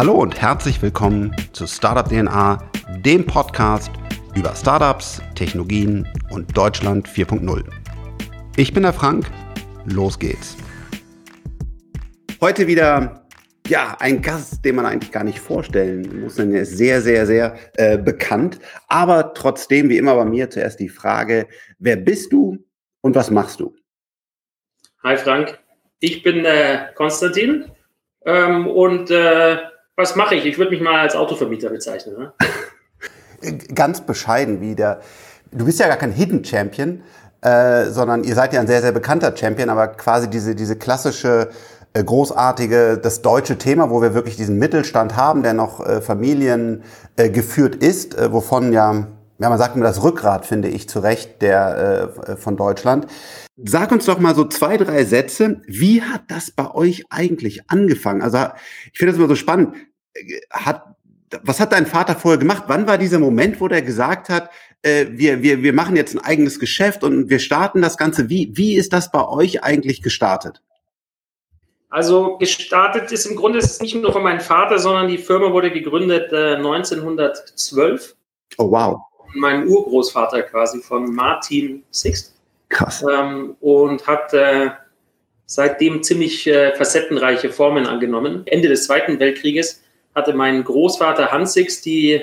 [0.00, 2.70] Hallo und herzlich willkommen zu Startup DNA,
[3.04, 3.90] dem Podcast
[4.34, 7.62] über Startups, Technologien und Deutschland 4.0.
[8.56, 9.30] Ich bin der Frank,
[9.84, 10.56] los geht's.
[12.40, 13.26] Heute wieder
[13.66, 17.26] ja, ein Gast, den man eigentlich gar nicht vorstellen muss, denn er ist sehr, sehr,
[17.26, 18.58] sehr äh, bekannt.
[18.88, 21.46] Aber trotzdem, wie immer bei mir, zuerst die Frage,
[21.78, 22.56] wer bist du
[23.02, 23.76] und was machst du?
[25.02, 25.58] Hi Frank,
[25.98, 27.70] ich bin äh, Konstantin
[28.24, 29.58] ähm, und äh,
[30.00, 30.46] was mache ich?
[30.46, 32.16] Ich würde mich mal als Autovermieter bezeichnen.
[32.18, 32.32] Ne?
[33.74, 35.00] Ganz bescheiden wie der.
[35.52, 37.02] Du bist ja gar kein Hidden Champion,
[37.42, 41.50] äh, sondern ihr seid ja ein sehr, sehr bekannter Champion, aber quasi diese, diese klassische
[41.92, 46.84] äh, großartige, das deutsche Thema, wo wir wirklich diesen Mittelstand haben, der noch äh, Familien
[47.16, 47.30] äh,
[47.80, 49.06] ist, äh, wovon ja
[49.40, 53.06] ja, man sagt immer das Rückgrat, finde ich, zu Recht, der äh, von Deutschland.
[53.56, 55.62] Sag uns doch mal so zwei, drei Sätze.
[55.66, 58.20] Wie hat das bei euch eigentlich angefangen?
[58.20, 58.36] Also
[58.92, 59.74] ich finde das immer so spannend.
[60.50, 60.84] Hat,
[61.42, 62.64] was hat dein Vater vorher gemacht?
[62.66, 64.50] Wann war dieser Moment, wo der gesagt hat,
[64.82, 68.28] äh, wir, wir, wir machen jetzt ein eigenes Geschäft und wir starten das Ganze?
[68.28, 70.62] Wie, wie ist das bei euch eigentlich gestartet?
[71.88, 75.52] Also gestartet ist im Grunde ist es nicht nur von meinem Vater, sondern die Firma
[75.52, 78.14] wurde gegründet äh, 1912.
[78.58, 79.00] Oh wow
[79.34, 82.34] meinem Urgroßvater quasi von Martin Sixt.
[82.68, 83.04] Krass.
[83.10, 84.70] Ähm, und hat äh,
[85.46, 88.42] seitdem ziemlich äh, facettenreiche Formen angenommen.
[88.46, 89.82] Ende des Zweiten Weltkrieges
[90.14, 92.22] hatte mein Großvater Hans Sixt die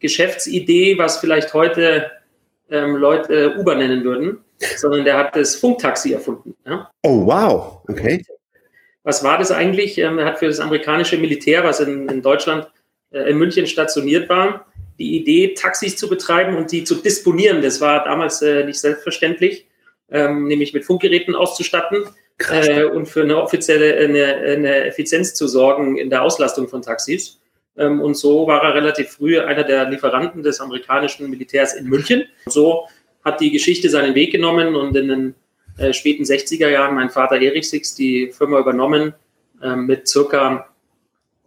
[0.00, 2.10] Geschäftsidee, was vielleicht heute
[2.70, 4.38] ähm, Leute äh, Uber nennen würden,
[4.76, 6.54] sondern der hat das Funktaxi erfunden.
[6.66, 6.90] Ja?
[7.02, 8.24] Oh, wow, okay.
[9.02, 9.98] Was war das eigentlich?
[9.98, 12.68] Ähm, er hat für das amerikanische Militär, was in, in Deutschland,
[13.10, 14.66] äh, in München stationiert war,
[14.98, 17.62] die Idee, Taxis zu betreiben und die zu disponieren.
[17.62, 19.66] Das war damals äh, nicht selbstverständlich,
[20.10, 22.04] ähm, nämlich mit Funkgeräten auszustatten
[22.50, 27.40] äh, und für eine offizielle eine, eine, Effizienz zu sorgen in der Auslastung von Taxis.
[27.76, 32.24] Ähm, und so war er relativ früh einer der Lieferanten des amerikanischen Militärs in München.
[32.46, 32.88] So
[33.24, 35.34] hat die Geschichte seinen Weg genommen und in den
[35.78, 39.14] äh, späten 60er Jahren mein Vater Erich Six die Firma übernommen
[39.62, 40.68] äh, mit circa,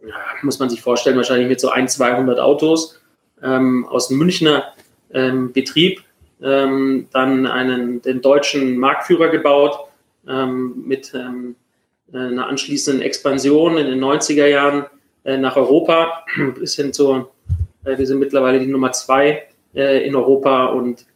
[0.06, 3.00] ja, muss man sich vorstellen, wahrscheinlich mit so ein, 200 Autos
[3.42, 4.72] ähm, aus dem Münchner
[5.12, 6.02] ähm, Betrieb
[6.42, 9.88] ähm, dann einen, den deutschen Marktführer gebaut
[10.28, 11.56] ähm, mit ähm,
[12.12, 14.84] einer anschließenden Expansion in den 90er Jahren
[15.24, 16.24] äh, nach Europa
[16.58, 17.28] bis hin zu,
[17.84, 19.44] äh, wir sind mittlerweile die Nummer zwei
[19.74, 21.06] äh, in Europa und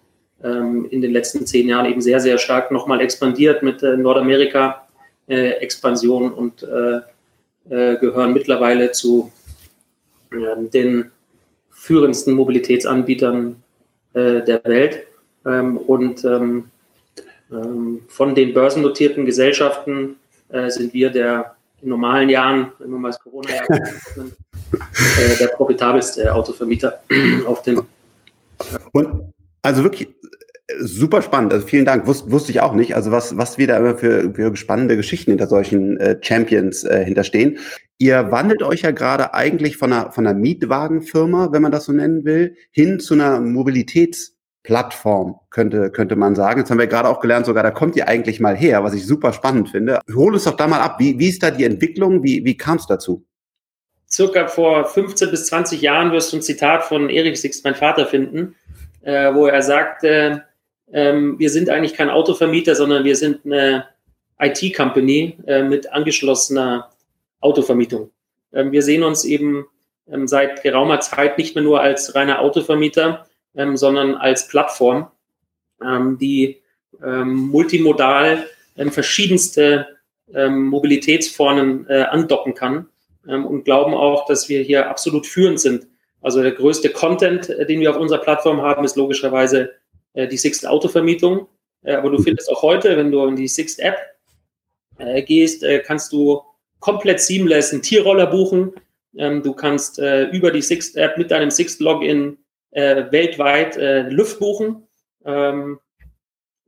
[0.43, 6.33] ähm, in den letzten zehn Jahren eben sehr, sehr stark nochmal expandiert mit äh, Nordamerika-Expansion
[6.33, 7.01] und äh,
[7.69, 9.33] äh, gehören mittlerweile zu
[10.73, 11.11] den
[11.71, 13.63] führendsten Mobilitätsanbietern
[14.13, 15.07] äh, der Welt.
[15.45, 16.71] Ähm, und ähm,
[17.49, 20.17] von den börsennotierten Gesellschaften
[20.49, 26.35] äh, sind wir der in normalen Jahren, wenn wir mal das Corona-Jahr äh, der profitabelste
[26.35, 27.01] Autovermieter
[27.47, 27.83] auf dem.
[28.93, 30.09] Und also wirklich
[30.81, 31.53] Super spannend.
[31.53, 32.09] Also vielen Dank.
[32.09, 32.97] Wus wusste ich auch nicht.
[32.97, 37.05] Also was, was wir da immer für, für spannende Geschichten hinter solchen äh, Champions äh,
[37.05, 37.59] hinterstehen.
[37.99, 41.93] Ihr wandelt euch ja gerade eigentlich von einer, von einer Mietwagenfirma, wenn man das so
[41.93, 43.39] nennen will, hin zu einer
[44.67, 46.61] Mobilitätsplattform, könnte, könnte man sagen.
[46.61, 49.07] Jetzt haben wir gerade auch gelernt, sogar da kommt ihr eigentlich mal her, was ich
[49.07, 50.01] super spannend finde.
[50.15, 50.97] Hol es doch da mal ab.
[50.99, 52.23] Wie, wie ist da die Entwicklung?
[52.23, 53.25] Wie, wie kam es dazu?
[54.09, 58.07] Circa vor 15 bis 20 Jahren wirst du ein Zitat von Erik Six, mein Vater,
[58.07, 58.55] finden,
[59.03, 60.39] äh, wo er sagt, äh,
[60.93, 63.87] ähm, wir sind eigentlich kein Autovermieter, sondern wir sind eine
[64.39, 66.91] IT-Company äh, mit angeschlossener
[67.41, 68.11] Autovermietung.
[68.53, 69.67] Ähm, wir sehen uns eben
[70.09, 73.26] ähm, seit geraumer Zeit nicht mehr nur als reiner Autovermieter,
[73.57, 75.11] ähm, sondern als Plattform,
[75.83, 76.63] ähm, die
[77.03, 78.47] ähm, multimodal
[78.91, 79.87] verschiedenste
[80.29, 82.89] Mobilitätsformen äh, andocken kann
[83.25, 85.87] und glauben auch, dass wir hier absolut führend sind.
[86.27, 89.75] Also der größte Content, äh, den wir auf unserer Plattform haben, ist logischerweise
[90.15, 91.47] äh, die Sixt Autovermietung.
[91.83, 93.97] Äh, aber du findest auch heute, wenn du in die Sixt App
[94.99, 96.43] äh, gehst, äh, kannst du
[96.81, 98.73] komplett seamless einen Tierroller buchen.
[99.17, 102.39] Ähm, du kannst äh, über die Sixt App mit deinem Sixt Login
[102.77, 103.77] äh, weltweit
[104.11, 104.87] Lüft buchen.
[105.25, 105.79] Ähm,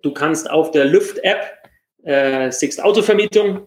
[0.03, 1.55] du kannst auf der Lüft App
[2.51, 3.67] Sixt Autovermietung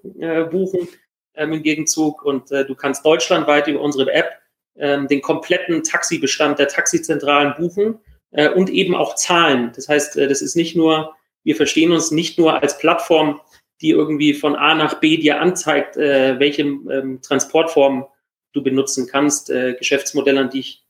[0.50, 0.88] buchen
[1.36, 4.38] ähm, im Gegenzug und du kannst deutschlandweit über unsere App
[4.74, 8.00] den kompletten Taxibestand der Taxizentralen buchen
[8.32, 9.72] äh, und eben auch Zahlen.
[9.76, 13.42] Das heißt, äh, das ist nicht nur, wir verstehen uns nicht nur als Plattform,
[13.82, 18.08] die irgendwie von A nach B dir anzeigt, äh, welche ähm, Transportform
[18.54, 20.81] du benutzen kannst, äh, Geschäftsmodelle, an die ich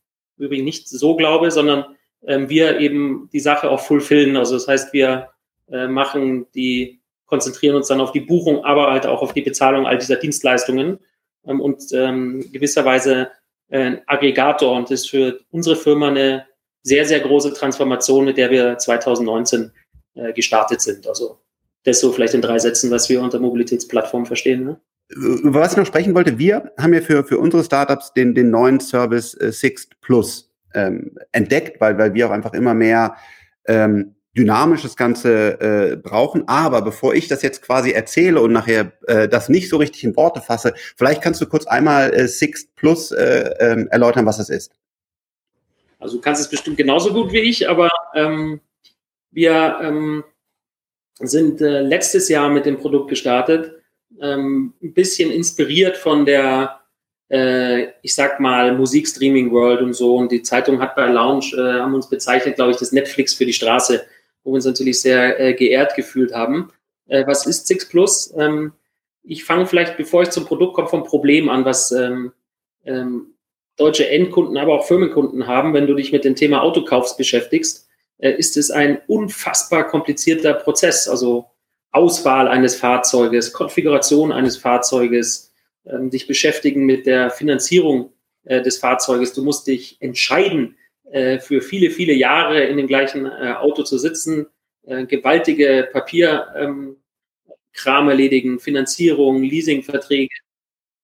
[0.42, 1.84] übrigens nicht so glaube, sondern
[2.26, 4.36] ähm, wir eben die Sache auch fulfillen.
[4.36, 5.28] Also das heißt, wir
[5.70, 9.86] äh, machen die, konzentrieren uns dann auf die Buchung, aber halt auch auf die Bezahlung
[9.86, 10.98] all dieser Dienstleistungen.
[11.46, 13.30] ähm, und ähm, gewisserweise
[13.70, 16.46] ein Aggregator und ist für unsere Firma eine
[16.82, 19.72] sehr, sehr große Transformation, mit der wir 2019
[20.14, 21.06] äh, gestartet sind.
[21.06, 21.38] Also
[21.84, 24.64] das so vielleicht in drei Sätzen, was wir unter Mobilitätsplattform verstehen.
[24.64, 24.80] Ne?
[25.14, 28.50] Über was ich noch sprechen wollte, wir haben ja für, für unsere Startups den, den
[28.50, 33.16] neuen Service äh, Sixt Plus ähm, entdeckt, weil, weil wir auch einfach immer mehr
[33.66, 36.48] ähm, dynamisch das Ganze äh, brauchen.
[36.48, 40.16] Aber bevor ich das jetzt quasi erzähle und nachher äh, das nicht so richtig in
[40.16, 44.48] Worte fasse, vielleicht kannst du kurz einmal äh, Sixt Plus äh, äh, erläutern, was es
[44.48, 44.72] ist.
[45.98, 48.60] Also du kannst es bestimmt genauso gut wie ich, aber ähm,
[49.30, 50.24] wir ähm,
[51.20, 53.81] sind äh, letztes Jahr mit dem Produkt gestartet,
[54.20, 56.82] ähm, ein bisschen inspiriert von der
[57.32, 60.16] äh, ich sag mal, Musikstreaming World und so.
[60.16, 63.46] Und die Zeitung hat bei Lounge, äh, haben uns bezeichnet, glaube ich, das Netflix für
[63.46, 64.04] die Straße,
[64.44, 66.70] wo wir uns natürlich sehr äh, geehrt gefühlt haben.
[67.08, 68.34] Äh, was ist Six Plus?
[68.36, 68.72] Ähm,
[69.22, 72.32] ich fange vielleicht, bevor ich zum Produkt komme, vom Problem an, was ähm,
[72.84, 73.34] ähm,
[73.76, 77.88] deutsche Endkunden, aber auch Firmenkunden haben, wenn du dich mit dem Thema Autokaufs beschäftigst,
[78.18, 81.08] äh, ist es ein unfassbar komplizierter Prozess.
[81.08, 81.46] Also
[81.92, 85.52] Auswahl eines Fahrzeuges, Konfiguration eines Fahrzeuges,
[85.84, 88.12] ähm, dich beschäftigen mit der Finanzierung
[88.44, 89.34] äh, des Fahrzeuges.
[89.34, 90.76] Du musst dich entscheiden,
[91.10, 94.46] äh, für viele, viele Jahre in dem gleichen äh, Auto zu sitzen,
[94.84, 96.96] äh, gewaltige Papierkram
[97.76, 100.34] ähm, erledigen, Finanzierung, Leasingverträge,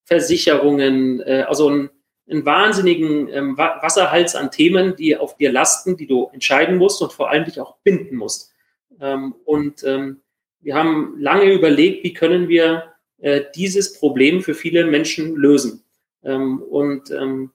[0.05, 1.91] Versicherungen, äh, also ein,
[2.31, 7.13] einen wahnsinnigen ähm, Wasserhals an Themen, die auf dir lasten, die du entscheiden musst und
[7.13, 8.53] vor allem dich auch binden musst.
[9.01, 10.23] Ähm, und ähm,
[10.69, 12.93] wir haben lange überlegt, wie können wir
[13.23, 15.83] äh, dieses Problem für viele Menschen lösen.
[16.23, 17.53] Ähm, und ähm,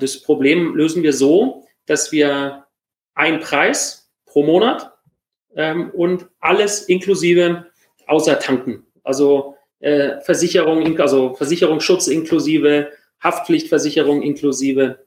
[0.00, 2.66] das Problem lösen wir so, dass wir
[3.14, 4.92] einen Preis pro Monat
[5.54, 7.66] ähm, und alles inklusive
[8.08, 8.86] außer Tanken.
[9.04, 12.90] Also äh, Versicherung, also Versicherungsschutz inklusive,
[13.20, 15.06] Haftpflichtversicherung inklusive,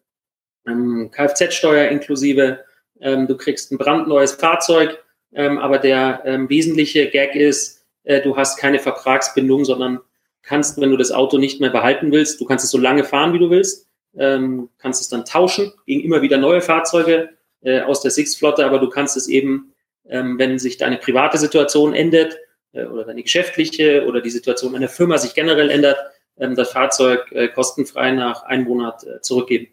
[0.66, 2.64] ähm, Kfz-Steuer inklusive.
[3.02, 5.04] Ähm, du kriegst ein brandneues Fahrzeug,
[5.36, 10.00] ähm, aber der ähm, wesentliche Gag ist, äh, du hast keine Vertragsbindung, sondern
[10.42, 13.34] kannst, wenn du das Auto nicht mehr behalten willst, du kannst es so lange fahren,
[13.34, 13.88] wie du willst,
[14.18, 17.30] ähm, kannst es dann tauschen gegen immer wieder neue Fahrzeuge
[17.62, 19.74] äh, aus der Six-Flotte, aber du kannst es eben,
[20.08, 22.38] ähm, wenn sich deine private Situation ändert
[22.72, 25.98] äh, oder deine geschäftliche oder die Situation einer Firma sich generell ändert,
[26.38, 29.68] ähm, das Fahrzeug äh, kostenfrei nach einem Monat äh, zurückgeben.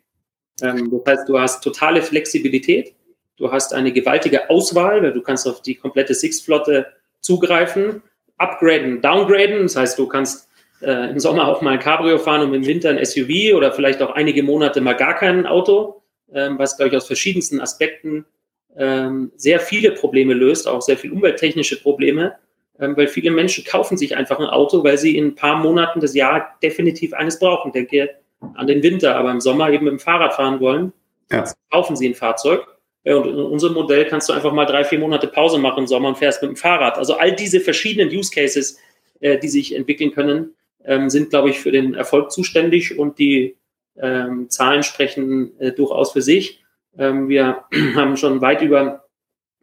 [0.61, 2.95] Ähm, das heißt, du hast totale Flexibilität,
[3.43, 6.87] du hast eine gewaltige Auswahl, weil du kannst auf die komplette Six-Flotte
[7.21, 8.03] zugreifen
[8.39, 9.63] upgraden, downgraden.
[9.63, 10.49] Das heißt, du kannst
[10.81, 14.01] äh, im Sommer auch mal ein Cabrio fahren und im Winter ein SUV oder vielleicht
[14.01, 16.03] auch einige Monate mal gar kein Auto,
[16.33, 18.25] ähm, was, glaube ich, aus verschiedensten Aspekten
[18.77, 22.35] ähm, sehr viele Probleme löst, auch sehr viel umwelttechnische Probleme,
[22.79, 26.01] ähm, weil viele Menschen kaufen sich einfach ein Auto, weil sie in ein paar Monaten
[26.01, 27.73] des Jahres definitiv eines brauchen.
[27.73, 28.11] Denke
[28.55, 30.93] an den Winter, aber im Sommer eben mit dem Fahrrad fahren wollen,
[31.31, 31.45] ja.
[31.71, 32.67] kaufen sie ein Fahrzeug.
[33.05, 35.87] Ja, und in unserem Modell kannst du einfach mal drei, vier Monate Pause machen im
[35.87, 36.99] Sommer und fährst mit dem Fahrrad.
[36.99, 38.79] Also all diese verschiedenen Use Cases,
[39.21, 40.55] äh, die sich entwickeln können,
[40.85, 43.57] ähm, sind, glaube ich, für den Erfolg zuständig und die
[43.97, 46.63] ähm, Zahlen sprechen äh, durchaus für sich.
[46.97, 47.65] Ähm, wir
[47.97, 49.05] haben schon weit über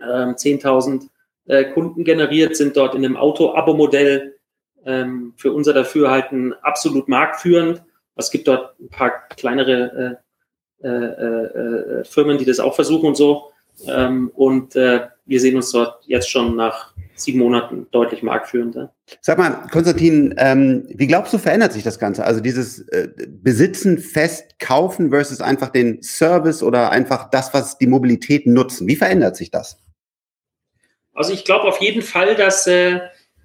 [0.01, 1.07] ähm, 10.000
[1.47, 4.35] äh, Kunden generiert, sind dort in einem Auto-Abo-Modell
[4.85, 7.83] ähm, für unser Dafürhalten absolut marktführend.
[8.15, 10.19] Es gibt dort ein paar kleinere
[10.83, 13.51] äh, äh, äh, Firmen, die das auch versuchen und so.
[13.87, 18.93] Ähm, und äh, wir sehen uns dort jetzt schon nach sieben Monaten deutlich marktführender.
[19.21, 22.23] Sag mal, Konstantin, ähm, wie glaubst du, verändert sich das Ganze?
[22.23, 27.87] Also dieses äh, Besitzen, fest kaufen versus einfach den Service oder einfach das, was die
[27.87, 28.87] Mobilität nutzen.
[28.87, 29.77] Wie verändert sich das?
[31.13, 33.01] Also ich glaube auf jeden Fall, dass äh,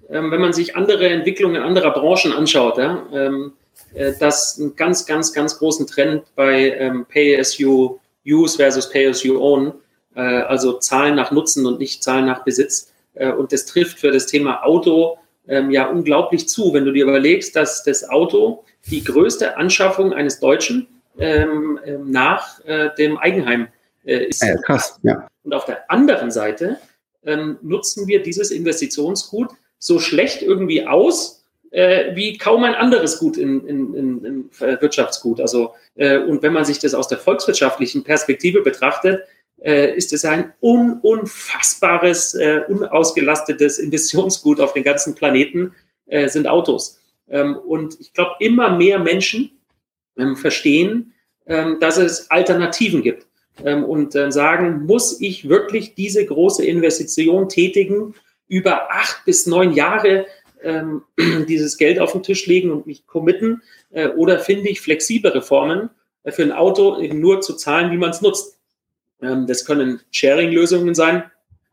[0.07, 3.53] wenn man sich andere Entwicklungen anderer Branchen anschaut, ja, ähm,
[3.93, 8.89] äh, das einen ganz, ganz, ganz großen Trend bei ähm, Pay as you use versus
[8.89, 9.73] Pay as you own,
[10.15, 12.91] äh, also Zahlen nach Nutzen und nicht Zahlen nach Besitz.
[13.13, 15.17] Äh, und das trifft für das Thema Auto
[15.47, 20.39] ähm, ja unglaublich zu, wenn du dir überlegst, dass das Auto die größte Anschaffung eines
[20.39, 23.67] Deutschen ähm, ähm nach äh, dem Eigenheim
[24.05, 24.43] äh, ist.
[24.43, 25.27] Ja, krass, ja.
[25.43, 26.77] Und auf der anderen Seite
[27.23, 33.37] ähm, nutzen wir dieses Investitionsgut so schlecht irgendwie aus, äh, wie kaum ein anderes Gut
[33.37, 34.49] in, in, in, in
[34.81, 35.41] Wirtschaftsgut.
[35.41, 39.23] Also, äh, und wenn man sich das aus der volkswirtschaftlichen Perspektive betrachtet,
[39.61, 45.73] äh, ist es ein un unfassbares, äh, unausgelastetes Investitionsgut auf den ganzen Planeten,
[46.07, 46.99] äh, sind Autos.
[47.29, 49.51] Ähm, und ich glaube, immer mehr Menschen
[50.17, 51.13] ähm, verstehen,
[51.47, 53.27] ähm, dass es Alternativen gibt.
[53.63, 58.13] Ähm, und sagen, muss ich wirklich diese große Investition tätigen,
[58.47, 60.25] über acht bis neun Jahre
[60.63, 61.03] ähm,
[61.47, 63.61] dieses Geld auf den Tisch legen und mich committen?
[63.91, 65.89] Äh, oder finde ich flexiblere Formen
[66.23, 68.55] äh, für ein Auto eben nur zu zahlen, wie man es nutzt?
[69.21, 71.23] Ähm, das können Sharing-Lösungen sein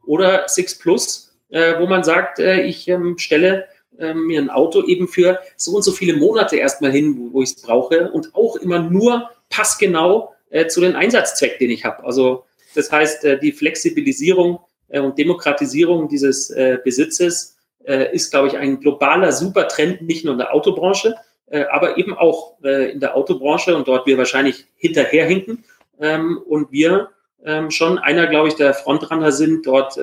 [0.05, 3.67] oder Six Plus, äh, wo man sagt, äh, ich ähm, stelle
[3.99, 7.43] ähm, mir ein Auto eben für so und so viele Monate erstmal hin, wo, wo
[7.43, 12.05] ich es brauche und auch immer nur passgenau äh, zu den Einsatzzweck, den ich habe.
[12.05, 17.52] Also das heißt, äh, die Flexibilisierung und Demokratisierung dieses Besitzes
[17.85, 21.15] äh, ist, glaube ich, ein globaler Supertrend, nicht nur in der Autobranche,
[21.47, 25.65] äh, aber eben auch in der Autobranche und dort wir wahrscheinlich hinterherhinken
[26.01, 27.11] ähm, und wir
[27.45, 29.95] ähm, schon einer, glaube ich, der Frontrunner sind, dort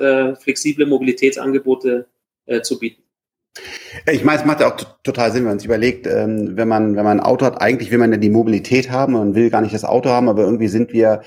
[0.42, 2.06] flexible Mobilitätsangebote
[2.62, 3.02] zu bieten.
[4.10, 6.96] Ich meine, es macht ja auch total Sinn, wenn man sich überlegt, ähm, wenn man,
[6.96, 9.60] wenn man ein Auto hat, eigentlich will man ja die Mobilität haben, man will gar
[9.60, 11.22] nicht das Auto haben, aber irgendwie sind wir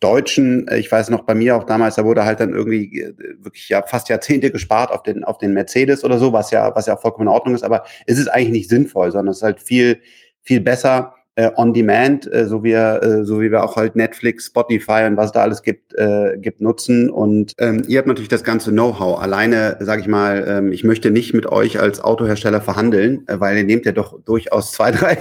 [0.00, 3.14] Deutschen, äh, ich weiß noch bei mir auch damals, da wurde halt dann irgendwie äh,
[3.38, 6.86] wirklich ja fast Jahrzehnte gespart auf den, auf den Mercedes oder so, was ja, was
[6.86, 9.60] ja vollkommen in Ordnung ist, aber es ist eigentlich nicht sinnvoll, sondern es ist halt
[9.60, 10.00] viel,
[10.42, 14.46] viel besser, äh, on demand, äh, so wie äh, so wie wir auch halt Netflix,
[14.46, 17.10] Spotify und was da alles gibt, äh, gibt nutzen.
[17.10, 19.20] Und ähm, ihr habt natürlich das ganze Know-how.
[19.20, 23.56] Alleine, sage ich mal, ähm, ich möchte nicht mit euch als Autohersteller verhandeln, äh, weil
[23.56, 25.18] ihr nehmt ja doch durchaus zwei, drei,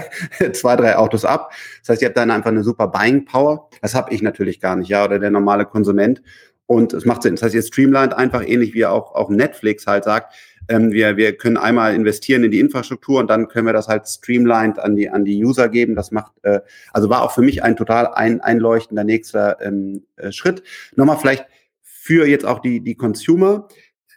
[0.51, 1.51] zwei, drei Autos ab.
[1.81, 3.69] Das heißt, ihr habt dann einfach eine super Buying Power.
[3.81, 6.21] Das habe ich natürlich gar nicht, ja, oder der normale Konsument.
[6.65, 7.35] Und es macht Sinn.
[7.35, 10.33] Das heißt, ihr streamlined einfach ähnlich wie auch, auch Netflix halt sagt,
[10.69, 14.07] ähm, wir, wir können einmal investieren in die Infrastruktur und dann können wir das halt
[14.07, 15.95] streamlined an die, an die User geben.
[15.95, 20.31] Das macht, äh, also war auch für mich ein total ein, einleuchtender nächster ähm, äh,
[20.31, 20.63] Schritt.
[20.95, 21.45] Nochmal vielleicht
[21.81, 23.67] für jetzt auch die, die Consumer.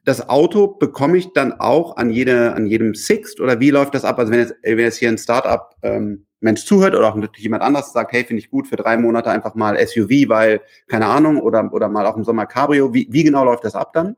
[0.05, 4.05] Das Auto bekomme ich dann auch an, jede, an jedem Sixt oder wie läuft das
[4.05, 4.19] ab?
[4.19, 7.63] Also wenn jetzt, wenn jetzt hier ein Startup ähm, Mensch zuhört oder auch natürlich jemand
[7.63, 11.41] anderes sagt, hey, finde ich gut für drei Monate einfach mal SUV, weil, keine Ahnung,
[11.41, 12.95] oder, oder mal auch im Sommer Cabrio.
[12.95, 14.17] Wie, wie genau läuft das ab dann?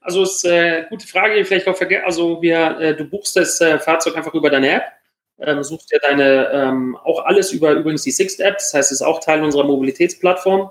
[0.00, 2.04] Also ist äh, gute Frage, vielleicht auch vergessen.
[2.06, 4.84] Also wir, äh, du buchst das äh, Fahrzeug einfach über deine App,
[5.38, 9.00] ähm, suchst dir deine ähm, auch alles über übrigens die Sixt App, das heißt, es
[9.00, 10.70] ist auch Teil unserer Mobilitätsplattform.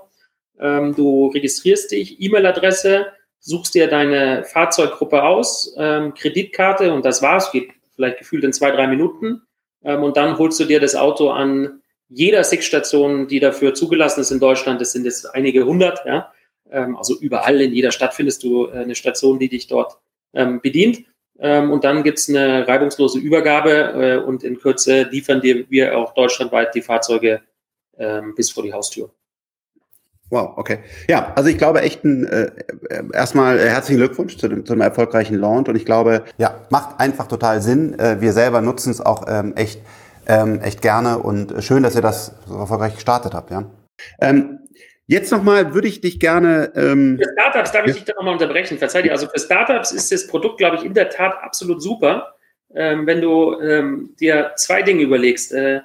[0.58, 3.06] Ähm, du registrierst dich, E-Mail-Adresse,
[3.38, 8.70] suchst dir deine Fahrzeuggruppe aus, ähm, Kreditkarte und das war's, geht vielleicht gefühlt in zwei,
[8.72, 9.42] drei Minuten.
[9.84, 14.32] Ähm, und dann holst du dir das Auto an jeder Sixt-Station, die dafür zugelassen ist
[14.32, 14.80] in Deutschland.
[14.80, 16.32] Das sind jetzt einige hundert, ja
[16.70, 19.98] ähm, also überall in jeder Stadt findest du äh, eine Station, die dich dort
[20.32, 21.04] ähm, bedient.
[21.38, 26.12] Ähm, und dann gibt's eine reibungslose Übergabe äh, und in Kürze liefern dir wir auch
[26.14, 27.40] deutschlandweit die Fahrzeuge
[27.96, 29.10] ähm, bis vor die Haustür.
[30.30, 30.78] Wow, okay.
[31.08, 32.52] Ja, also ich glaube echt ein, äh,
[33.12, 37.00] erstmal äh, herzlichen Glückwunsch zu dem, zu dem erfolgreichen Launch und ich glaube, ja, macht
[37.00, 37.98] einfach total Sinn.
[37.98, 39.80] Äh, wir selber nutzen es auch ähm, echt,
[40.26, 43.64] ähm, echt gerne und schön, dass ihr das so erfolgreich gestartet habt, ja.
[44.20, 44.59] Ähm,
[45.10, 46.72] Jetzt nochmal würde ich dich gerne.
[46.76, 48.78] Ähm, für Startups darf ich dich da nochmal unterbrechen.
[48.78, 49.10] Verzeih dir.
[49.10, 52.36] Also für Startups ist das Produkt, glaube ich, in der Tat absolut super.
[52.76, 55.52] Ähm, wenn du ähm, dir zwei Dinge überlegst.
[55.52, 55.80] Äh,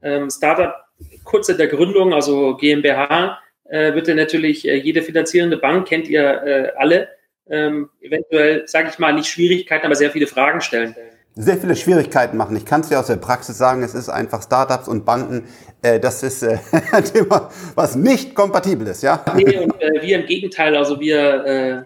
[0.00, 0.76] ähm, Startup
[1.24, 6.06] kurz in der Gründung, also GmbH, äh, wird dir natürlich äh, jede finanzierende Bank, kennt
[6.06, 7.08] ihr äh, alle,
[7.50, 10.94] ähm, eventuell, sage ich mal, nicht Schwierigkeiten, aber sehr viele Fragen stellen
[11.38, 12.56] sehr viele Schwierigkeiten machen.
[12.56, 15.46] Ich kann es dir aus der Praxis sagen, es ist einfach Startups und Banken,
[15.82, 16.58] äh, das ist äh,
[16.92, 19.24] ein Thema, was nicht kompatibel ist, ja?
[19.36, 21.84] Nee, und äh, wir im Gegenteil, also wir äh,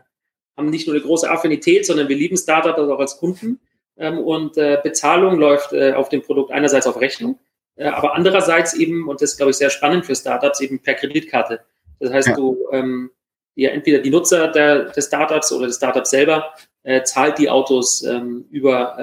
[0.57, 3.61] haben nicht nur eine große Affinität, sondern wir lieben Startups auch als Kunden.
[3.99, 7.39] Ähm, und äh, Bezahlung läuft äh, auf dem Produkt einerseits auf Rechnung,
[7.79, 11.61] aber andererseits eben, und das ist, glaube ich, sehr spannend für Startups, eben per Kreditkarte.
[12.01, 12.37] Das heißt, ja.
[12.37, 13.11] du ähm,
[13.55, 16.53] ja, entweder die Nutzer der, des Startups oder des Startups selber
[17.05, 18.99] zahlt die Autos ähm, über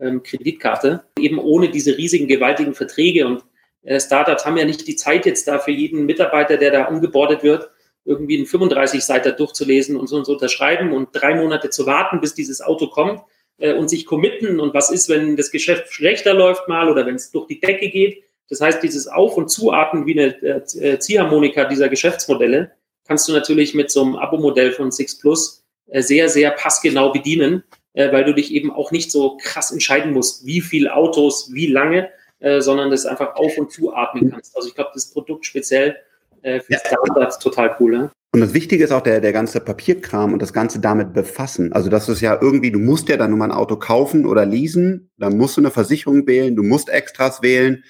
[0.00, 3.26] ähm, Kreditkarte, eben ohne diese riesigen, gewaltigen Verträge.
[3.26, 3.44] Und
[3.82, 7.42] äh, Startups haben ja nicht die Zeit jetzt da für jeden Mitarbeiter, der da umgebordet
[7.42, 7.70] wird,
[8.04, 12.34] irgendwie einen 35-Seiter durchzulesen und so und so unterschreiben und drei Monate zu warten, bis
[12.34, 13.20] dieses Auto kommt
[13.58, 14.60] äh, und sich committen.
[14.60, 17.90] Und was ist, wenn das Geschäft schlechter läuft mal oder wenn es durch die Decke
[17.90, 18.22] geht?
[18.48, 22.72] Das heißt, dieses Auf- und Zuatmen wie eine äh, äh Ziehharmonika dieser Geschäftsmodelle
[23.06, 27.64] kannst du natürlich mit so einem Abo-Modell von Six Plus äh, sehr, sehr passgenau bedienen
[27.96, 31.66] äh, weil du dich eben auch nicht so krass entscheiden musst, wie viel Autos, wie
[31.66, 34.54] lange, äh, sondern das einfach auf und zu atmen kannst.
[34.54, 35.96] Also ich glaube, das Produkt speziell
[36.42, 36.78] äh, für ja.
[36.78, 37.92] Startups total cool.
[37.92, 38.10] Ne?
[38.32, 41.72] Und das Wichtige ist auch der, der ganze Papierkram und das Ganze damit befassen.
[41.72, 44.44] Also das ist ja irgendwie, du musst ja dann nur mal ein Auto kaufen oder
[44.44, 47.82] leasen, dann musst du eine Versicherung wählen, du musst Extras wählen.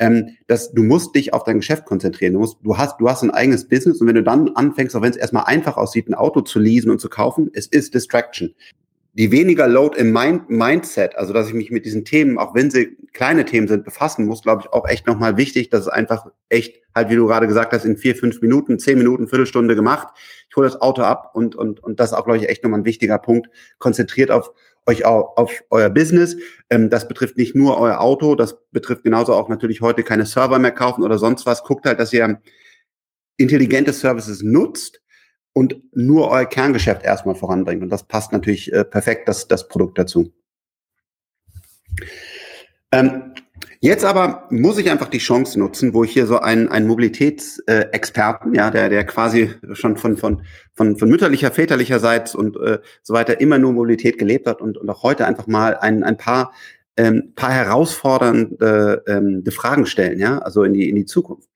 [0.00, 2.32] Ähm, das, du musst dich auf dein Geschäft konzentrieren.
[2.32, 5.02] Du, musst, du, hast, du hast ein eigenes Business und wenn du dann anfängst, auch
[5.02, 8.56] wenn es erstmal einfach aussieht, ein Auto zu leasen und zu kaufen, es ist Distraction
[9.14, 12.70] die weniger Load im Mind Mindset, also dass ich mich mit diesen Themen, auch wenn
[12.70, 16.26] sie kleine Themen sind, befassen muss, glaube ich, auch echt nochmal wichtig, dass es einfach
[16.48, 20.08] echt, halt wie du gerade gesagt hast, in vier, fünf Minuten, zehn Minuten, Viertelstunde gemacht.
[20.48, 22.80] Ich hole das Auto ab und, und, und das ist auch, glaube ich, echt nochmal
[22.80, 24.50] ein wichtiger Punkt, konzentriert auf,
[24.86, 26.36] euch auch auf euer Business.
[26.70, 30.58] Ähm, das betrifft nicht nur euer Auto, das betrifft genauso auch natürlich heute keine Server
[30.58, 31.64] mehr kaufen oder sonst was.
[31.64, 32.40] Guckt halt, dass ihr
[33.36, 35.01] intelligente Services nutzt
[35.52, 37.82] und nur euer Kerngeschäft erstmal voranbringt.
[37.82, 40.32] Und das passt natürlich äh, perfekt, das, das Produkt dazu.
[42.90, 43.34] Ähm,
[43.80, 48.54] jetzt aber muss ich einfach die Chance nutzen, wo ich hier so einen, einen Mobilitätsexperten,
[48.54, 50.42] äh, ja, der, der quasi schon von, von,
[50.74, 54.88] von, von mütterlicher, väterlicherseits und äh, so weiter immer nur Mobilität gelebt hat und, und
[54.88, 56.52] auch heute einfach mal ein, ein paar,
[56.96, 61.48] ähm, paar herausfordernde ähm, Fragen stellen, ja, also in die, in die Zukunft.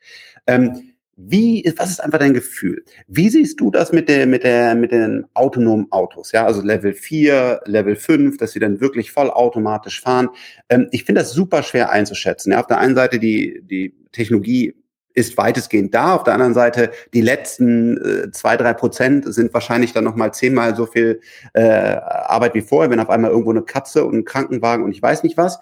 [0.46, 2.84] Ähm, wie, was ist einfach dein Gefühl?
[3.08, 6.32] Wie siehst du das mit der, mit der, mit den autonomen Autos?
[6.32, 10.28] Ja, also Level 4, Level 5, dass sie dann wirklich vollautomatisch fahren.
[10.68, 12.52] Ähm, ich finde das super schwer einzuschätzen.
[12.52, 14.74] Ja, auf der einen Seite die, die Technologie
[15.14, 16.14] ist weitestgehend da.
[16.14, 20.76] Auf der anderen Seite die letzten äh, zwei, drei Prozent sind wahrscheinlich dann nochmal zehnmal
[20.76, 21.20] so viel
[21.54, 25.00] äh, Arbeit wie vorher, wenn auf einmal irgendwo eine Katze und ein Krankenwagen und ich
[25.00, 25.58] weiß nicht was.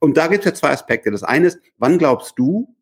[0.00, 1.10] Und da gibt es ja zwei Aspekte.
[1.10, 2.74] Das eine ist, wann glaubst du,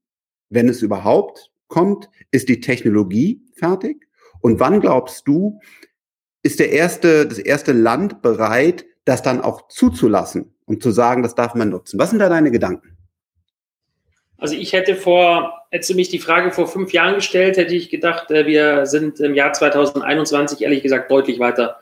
[0.51, 4.07] wenn es überhaupt kommt, ist die Technologie fertig?
[4.41, 5.61] Und wann glaubst du,
[6.43, 11.35] ist der erste, das erste Land bereit, das dann auch zuzulassen und zu sagen, das
[11.35, 11.99] darf man nutzen?
[11.99, 12.97] Was sind da deine Gedanken?
[14.39, 17.89] Also ich hätte vor, hättest du mich die Frage vor fünf Jahren gestellt, hätte ich
[17.89, 21.81] gedacht, äh, wir sind im Jahr 2021 ehrlich gesagt deutlich weiter.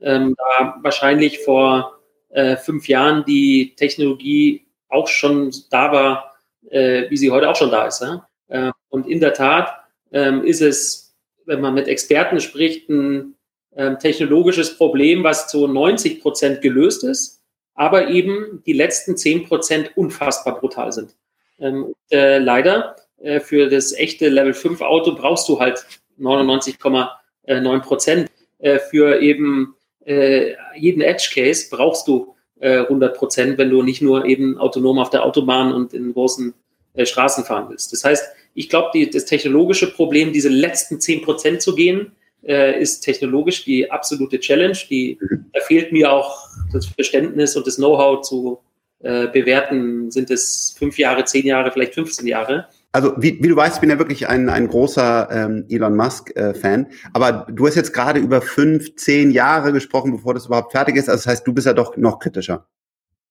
[0.00, 1.98] Ähm, da wahrscheinlich vor
[2.30, 6.36] äh, fünf Jahren die Technologie auch schon da war,
[6.70, 8.02] äh, wie sie heute auch schon da ist.
[8.02, 8.28] Ja?
[8.48, 9.68] Äh, und in der Tat
[10.10, 13.34] ähm, ist es, wenn man mit Experten spricht, ein
[13.76, 17.42] ähm, technologisches Problem, was zu 90 Prozent gelöst ist,
[17.74, 21.14] aber eben die letzten 10 Prozent unfassbar brutal sind.
[21.58, 25.84] Ähm, äh, leider äh, für das echte Level 5 Auto brauchst du halt
[26.18, 28.30] 99,9 Prozent.
[28.58, 29.74] Äh, für eben
[30.06, 34.98] äh, jeden Edge Case brauchst du 100 äh, Prozent, wenn du nicht nur eben autonom
[34.98, 36.54] auf der Autobahn und in großen
[36.94, 37.92] äh, Straßen fahren willst.
[37.92, 38.24] Das heißt,
[38.56, 43.90] ich glaube, das technologische Problem, diese letzten zehn Prozent zu gehen, äh, ist technologisch die
[43.90, 44.76] absolute Challenge.
[44.88, 45.18] Die,
[45.52, 48.58] da fehlt mir auch das Verständnis und das Know-how zu
[49.00, 50.10] äh, bewerten.
[50.10, 52.66] Sind es fünf Jahre, zehn Jahre, vielleicht 15 Jahre?
[52.92, 56.86] Also wie, wie du weißt, ich bin ja wirklich ein, ein großer ähm, Elon Musk-Fan.
[56.86, 60.96] Äh, Aber du hast jetzt gerade über fünf, zehn Jahre gesprochen, bevor das überhaupt fertig
[60.96, 61.10] ist.
[61.10, 62.66] Also das heißt, du bist ja doch noch kritischer.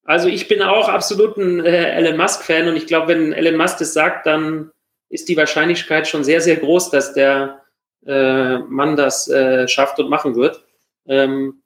[0.03, 3.79] Also ich bin auch absolut ein äh, Elon Musk-Fan und ich glaube, wenn Elon Musk
[3.79, 4.69] das sagt, dann
[5.09, 7.61] ist die Wahrscheinlichkeit schon sehr, sehr groß, dass der
[8.05, 10.63] äh, Mann das äh, schafft und machen wird.
[11.07, 11.61] Ähm,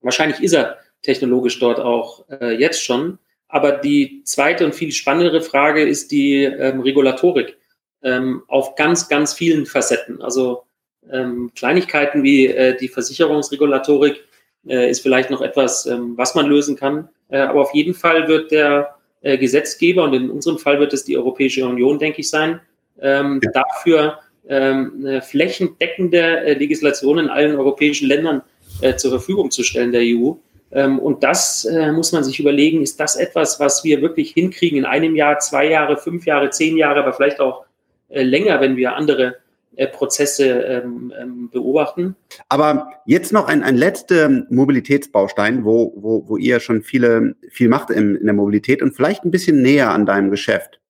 [0.00, 3.18] wahrscheinlich ist er technologisch dort auch äh, jetzt schon.
[3.48, 7.56] Aber die zweite und viel spannendere Frage ist die ähm, Regulatorik
[8.02, 10.20] ähm, auf ganz, ganz vielen Facetten.
[10.20, 10.64] Also
[11.10, 14.22] ähm, Kleinigkeiten wie äh, die Versicherungsregulatorik
[14.66, 17.08] äh, ist vielleicht noch etwas, ähm, was man lösen kann.
[17.28, 21.04] Äh, aber auf jeden Fall wird der äh, Gesetzgeber, und in unserem Fall wird es
[21.04, 22.60] die Europäische Union, denke ich, sein,
[23.00, 23.50] ähm, ja.
[23.52, 28.42] dafür ähm, flächendeckende äh, Legislation in allen europäischen Ländern
[28.80, 30.32] äh, zur Verfügung zu stellen, der EU.
[30.70, 34.78] Ähm, und das äh, muss man sich überlegen, ist das etwas, was wir wirklich hinkriegen
[34.78, 37.64] in einem Jahr, zwei Jahre, fünf Jahre, zehn Jahre, aber vielleicht auch
[38.08, 39.36] äh, länger, wenn wir andere
[39.76, 42.16] äh, Prozesse ähm, ähm, beobachten.
[42.48, 47.90] Aber jetzt noch ein, ein letzter Mobilitätsbaustein, wo, wo, wo ihr schon viele, viel macht
[47.90, 50.80] in, in der Mobilität und vielleicht ein bisschen näher an deinem Geschäft.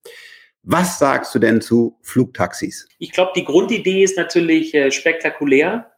[0.63, 2.87] Was sagst du denn zu Flugtaxis?
[2.99, 5.91] Ich glaube, die Grundidee ist natürlich äh, spektakulär,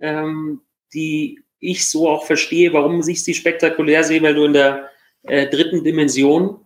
[0.00, 4.90] ähm, die ich so auch verstehe, warum sich sie spektakulär sehen, weil du in der
[5.22, 6.64] äh, dritten Dimension,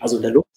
[0.00, 0.48] also in der Luft,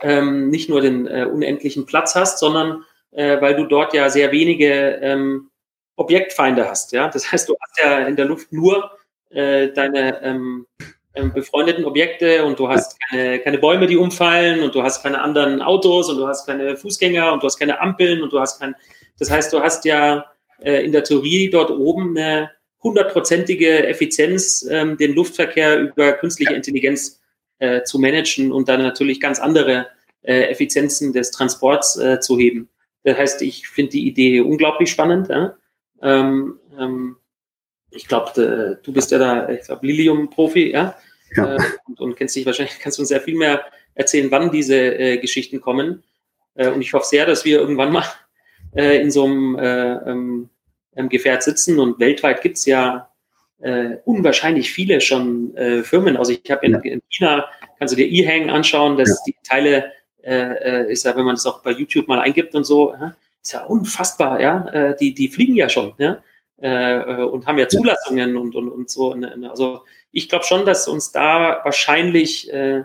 [0.00, 4.32] ähm, nicht nur den äh, unendlichen Platz hast, sondern äh, weil du dort ja sehr
[4.32, 5.50] wenige ähm,
[5.96, 6.92] Objektfeinde hast.
[6.92, 7.08] Ja?
[7.08, 8.90] Das heißt, du hast ja in der Luft nur
[9.30, 10.66] äh, deine ähm,
[11.14, 15.60] befreundeten Objekte und du hast keine, keine Bäume, die umfallen und du hast keine anderen
[15.60, 18.74] Autos und du hast keine Fußgänger und du hast keine Ampeln und du hast kein.
[19.18, 20.24] Das heißt, du hast ja
[20.62, 22.50] äh, in der Theorie dort oben eine
[22.82, 27.20] hundertprozentige Effizienz, ähm, den Luftverkehr über künstliche Intelligenz
[27.58, 29.88] äh, zu managen und dann natürlich ganz andere
[30.22, 32.68] äh, Effizienzen des Transports äh, zu heben.
[33.04, 35.28] Das heißt, ich finde die Idee unglaublich spannend.
[35.28, 35.56] Ja?
[36.00, 37.16] Ähm, ähm,
[37.94, 40.96] ich glaube, du bist ja da, ich glaube, Lilium-Profi, ja,
[41.36, 41.56] ja.
[41.56, 44.76] Äh, und, und, kennst dich wahrscheinlich, kannst du uns sehr viel mehr erzählen, wann diese
[44.76, 46.02] äh, Geschichten kommen.
[46.54, 48.04] Äh, und ich hoffe sehr, dass wir irgendwann mal
[48.74, 50.48] äh, in so einem äh, ähm,
[51.08, 51.78] Gefährt sitzen.
[51.78, 53.08] Und weltweit gibt es ja
[53.60, 56.16] äh, unwahrscheinlich viele schon Firmen.
[56.16, 57.46] Also ich habe in, in, China,
[57.78, 59.16] kannst du dir E-Hang anschauen, dass ja.
[59.26, 59.92] die Teile
[60.88, 63.64] ist ja, wenn man es auch bei YouTube mal eingibt und so, ja, ist ja
[63.64, 66.22] unfassbar, ja, die, die fliegen ja schon, ja.
[66.62, 69.12] Äh, und haben ja Zulassungen und, und, und so.
[69.48, 72.84] Also ich glaube schon, dass uns da wahrscheinlich äh,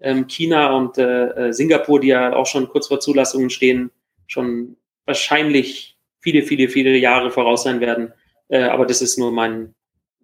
[0.00, 3.90] ähm, China und äh, äh, Singapur, die ja auch schon kurz vor Zulassungen stehen,
[4.26, 8.12] schon wahrscheinlich viele, viele, viele Jahre voraus sein werden.
[8.48, 9.74] Äh, aber das ist nur mein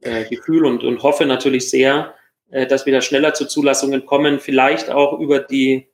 [0.01, 2.15] äh, Gefühl und, und hoffe natürlich sehr,
[2.51, 5.89] äh, dass wir da schneller zu Zulassungen kommen, vielleicht auch über die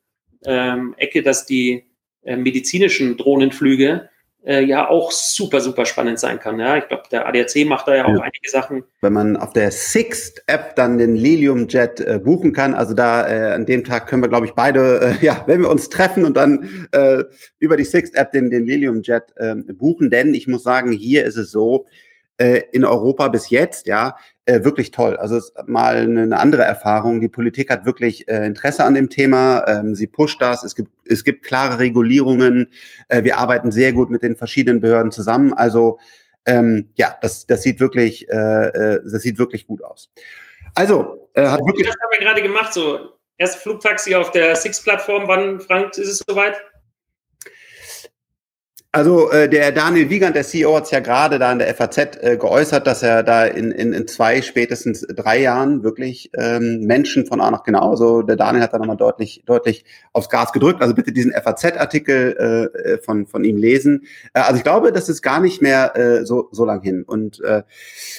[0.47, 1.85] ähm, Ecke, dass die
[2.23, 4.09] äh, medizinischen Drohnenflüge
[4.45, 6.59] äh, ja auch super, super spannend sein kann.
[6.59, 8.21] Ja, ich glaube, der ADAC macht da ja auch ja.
[8.21, 8.85] einige Sachen.
[9.01, 13.29] Wenn man auf der Sixt App dann den Lilium Jet äh, buchen kann, also da
[13.29, 16.25] äh, an dem Tag können wir, glaube ich, beide, äh, ja, wenn wir uns treffen
[16.25, 17.25] und dann äh,
[17.59, 21.25] über die Sixt App den, den Lilium Jet äh, buchen, denn ich muss sagen, hier
[21.25, 21.87] ist es so,
[22.73, 25.17] in Europa bis jetzt, ja, äh, wirklich toll.
[25.17, 27.21] Also es ist mal eine andere Erfahrung.
[27.21, 29.65] Die Politik hat wirklich äh, Interesse an dem Thema.
[29.67, 30.65] Ähm, sie pusht das.
[30.65, 32.71] Es gibt, es gibt klare Regulierungen.
[33.09, 35.55] Äh, wir arbeiten sehr gut mit den verschiedenen Behörden zusammen.
[35.55, 35.99] Also
[36.47, 40.11] ähm, ja, das, das sieht wirklich, äh, äh das sieht wirklich gut aus.
[40.75, 41.87] Also äh, hat wirklich.
[41.87, 42.73] Das haben wir gerade gemacht.
[42.75, 45.27] So erst Flugtaxi auf der Six-Plattform.
[45.27, 46.57] Wann, Frank, ist es soweit?
[48.95, 51.99] Also äh, der Daniel Wiegand, der CEO, hat es ja gerade da in der FAZ
[51.99, 57.27] äh, geäußert, dass er da in, in, in zwei, spätestens drei Jahren wirklich ähm, Menschen
[57.27, 60.81] von A nach genau, also der Daniel hat da nochmal deutlich, deutlich aufs Gas gedrückt.
[60.81, 64.05] Also bitte diesen FAZ-Artikel äh, äh, von, von ihm lesen.
[64.33, 67.03] Äh, also ich glaube, das ist gar nicht mehr äh, so, so lang hin.
[67.03, 67.65] Und äh,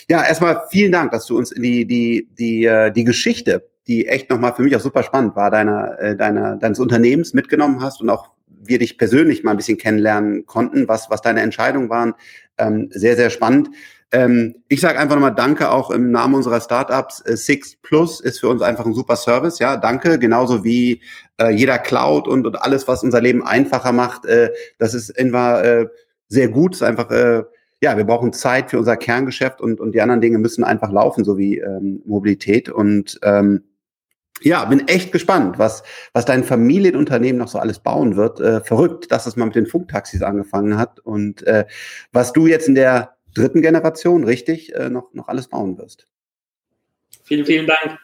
[0.10, 4.08] ja, erstmal vielen Dank, dass du uns in die, die, die, äh, die Geschichte die
[4.08, 8.02] echt nochmal für mich auch super spannend war, deiner, äh, deiner, deines Unternehmens mitgenommen hast
[8.02, 8.35] und auch
[8.67, 12.13] wir dich persönlich mal ein bisschen kennenlernen konnten, was, was deine Entscheidungen waren.
[12.58, 13.69] Ähm, sehr, sehr spannend.
[14.12, 17.21] Ähm, ich sage einfach nochmal Danke auch im Namen unserer Startups.
[17.21, 19.60] Äh, Six Plus ist für uns einfach ein super Service.
[19.60, 20.19] Ja, danke.
[20.19, 21.01] Genauso wie
[21.38, 24.25] äh, jeder Cloud und, und alles, was unser Leben einfacher macht.
[24.25, 25.88] Äh, das ist immer äh,
[26.28, 26.75] sehr gut.
[26.75, 27.43] Ist einfach, äh,
[27.82, 31.23] ja, wir brauchen Zeit für unser Kerngeschäft und, und die anderen Dinge müssen einfach laufen,
[31.23, 32.69] so wie ähm, Mobilität.
[32.69, 33.63] Und ähm,
[34.41, 38.39] ja, bin echt gespannt, was, was dein Familienunternehmen noch so alles bauen wird.
[38.39, 41.65] Äh, verrückt, dass es mal mit den Funktaxis angefangen hat und äh,
[42.12, 46.08] was du jetzt in der dritten Generation, richtig, äh, noch, noch alles bauen wirst.
[47.24, 47.98] Vielen, vielen Dank.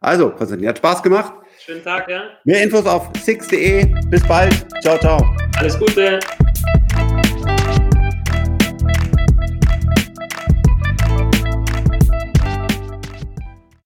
[0.00, 1.32] Also, Konstantin, hat Spaß gemacht.
[1.58, 2.22] Schönen Tag, ja.
[2.44, 3.86] Mehr Infos auf six.de.
[4.10, 4.66] Bis bald.
[4.82, 5.24] Ciao, ciao.
[5.56, 6.20] Alles Gute.